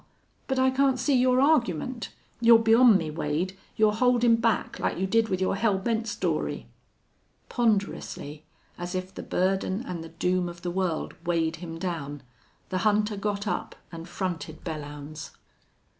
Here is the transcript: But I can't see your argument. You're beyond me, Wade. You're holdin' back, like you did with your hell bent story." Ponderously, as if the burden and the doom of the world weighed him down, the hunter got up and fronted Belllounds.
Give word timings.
But 0.47 0.57
I 0.57 0.71
can't 0.71 0.97
see 0.97 1.13
your 1.13 1.39
argument. 1.39 2.09
You're 2.39 2.57
beyond 2.57 2.97
me, 2.97 3.11
Wade. 3.11 3.55
You're 3.75 3.93
holdin' 3.93 4.37
back, 4.37 4.79
like 4.79 4.97
you 4.97 5.05
did 5.05 5.29
with 5.29 5.39
your 5.39 5.55
hell 5.55 5.77
bent 5.77 6.07
story." 6.07 6.65
Ponderously, 7.49 8.43
as 8.79 8.95
if 8.95 9.13
the 9.13 9.21
burden 9.21 9.83
and 9.85 10.03
the 10.03 10.09
doom 10.09 10.49
of 10.49 10.63
the 10.63 10.71
world 10.71 11.13
weighed 11.23 11.57
him 11.57 11.77
down, 11.77 12.23
the 12.69 12.79
hunter 12.79 13.15
got 13.15 13.45
up 13.45 13.75
and 13.91 14.09
fronted 14.09 14.63
Belllounds. 14.63 15.29